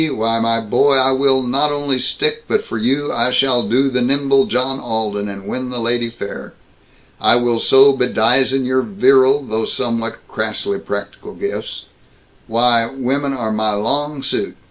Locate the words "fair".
6.09-6.55